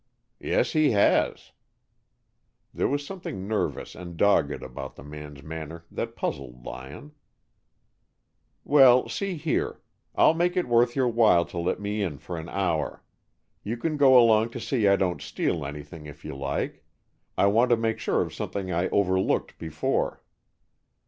"Yes, 0.39 0.73
he 0.73 0.89
has." 0.97 1.51
There 2.73 2.87
was 2.87 3.05
something 3.05 3.47
nervous 3.47 3.93
and 3.93 4.17
dogged 4.17 4.63
about 4.63 4.95
the 4.95 5.03
man's 5.03 5.43
manner 5.43 5.85
that 5.91 6.15
puzzled 6.15 6.65
Lyon. 6.65 7.11
"Well, 8.63 9.07
see 9.09 9.35
here. 9.35 9.79
I'll 10.15 10.33
make 10.33 10.57
it 10.57 10.67
worth 10.67 10.95
your 10.95 11.07
while 11.07 11.45
to 11.45 11.59
let 11.59 11.79
me 11.79 12.01
in 12.01 12.17
for 12.17 12.35
an 12.39 12.49
hour. 12.49 13.03
You 13.61 13.77
can 13.77 13.95
go 13.95 14.17
along 14.17 14.49
to 14.57 14.59
see 14.59 14.87
I 14.87 14.95
don't 14.95 15.21
steal 15.21 15.63
anything, 15.67 16.07
if 16.07 16.25
you 16.25 16.35
like. 16.35 16.83
I 17.37 17.45
want 17.45 17.69
to 17.69 17.77
make 17.77 17.99
sure 17.99 18.23
of 18.23 18.33
something 18.33 18.71
I 18.71 18.89
overlooked 18.89 19.59
before." 19.59 20.23